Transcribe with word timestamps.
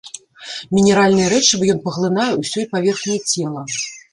Мінеральныя 0.77 1.27
рэчывы 1.35 1.69
ён 1.75 1.79
паглынае 1.85 2.27
ўсёй 2.41 2.65
паверхняй 2.75 3.19
цела. 3.35 3.61